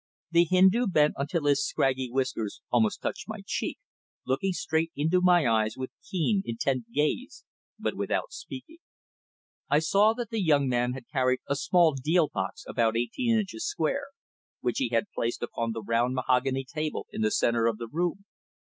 The 0.31 0.45
Hindu 0.45 0.87
bent 0.87 1.13
until 1.15 1.45
his 1.45 1.63
scraggy 1.63 2.09
whiskers 2.09 2.59
almost 2.71 3.03
touched 3.03 3.27
my 3.27 3.43
cheek, 3.45 3.77
looking 4.25 4.51
straight 4.51 4.91
into 4.95 5.21
my 5.21 5.45
eyes 5.47 5.77
with 5.77 5.91
keen, 6.03 6.41
intent 6.43 6.91
gaze, 6.91 7.45
but 7.77 7.93
without 7.95 8.31
speaking. 8.31 8.79
I 9.69 9.77
saw 9.77 10.15
that 10.15 10.31
the 10.31 10.41
young 10.41 10.67
man 10.67 10.93
had 10.93 11.07
carried 11.07 11.41
a 11.47 11.55
small 11.55 11.93
deal 11.93 12.27
box 12.29 12.65
about 12.67 12.97
eighteen 12.97 13.37
inches 13.37 13.67
square, 13.67 14.07
which 14.59 14.79
he 14.79 14.89
had 14.89 15.05
placed 15.13 15.43
upon 15.43 15.71
the 15.71 15.83
round 15.83 16.15
mahogany 16.15 16.65
table 16.67 17.05
in 17.11 17.21
the 17.21 17.29
centre 17.29 17.67
of 17.67 17.77
the 17.77 17.87
room. 17.87 18.25